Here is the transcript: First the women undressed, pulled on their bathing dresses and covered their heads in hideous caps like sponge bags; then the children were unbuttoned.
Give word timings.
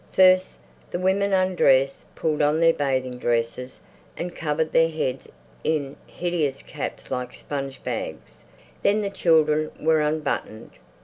First 0.13 0.57
the 0.89 0.97
women 0.97 1.31
undressed, 1.31 2.07
pulled 2.15 2.41
on 2.41 2.59
their 2.59 2.73
bathing 2.73 3.19
dresses 3.19 3.81
and 4.17 4.35
covered 4.35 4.71
their 4.71 4.89
heads 4.89 5.29
in 5.63 5.95
hideous 6.07 6.63
caps 6.63 7.11
like 7.11 7.35
sponge 7.35 7.83
bags; 7.83 8.39
then 8.81 9.03
the 9.03 9.11
children 9.11 9.69
were 9.79 10.01
unbuttoned. 10.01 10.71